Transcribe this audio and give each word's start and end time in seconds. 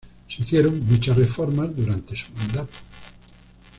Se 0.27 0.41
hicieron 0.41 0.83
muchas 0.87 1.15
reformas 1.15 1.75
durante 1.75 2.15
su 2.15 2.33
mandato. 2.33 2.73